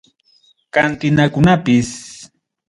[0.73, 1.89] Cantinakunapis.